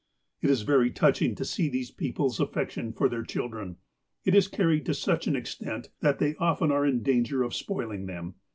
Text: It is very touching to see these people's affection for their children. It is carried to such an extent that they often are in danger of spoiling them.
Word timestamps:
It 0.41 0.49
is 0.49 0.63
very 0.63 0.89
touching 0.89 1.35
to 1.35 1.45
see 1.45 1.69
these 1.69 1.91
people's 1.91 2.39
affection 2.39 2.91
for 2.91 3.07
their 3.07 3.21
children. 3.21 3.77
It 4.25 4.33
is 4.33 4.47
carried 4.47 4.83
to 4.87 4.95
such 4.95 5.27
an 5.27 5.35
extent 5.35 5.89
that 5.99 6.17
they 6.17 6.33
often 6.39 6.71
are 6.71 6.87
in 6.87 7.03
danger 7.03 7.43
of 7.43 7.53
spoiling 7.53 8.07
them. 8.07 8.33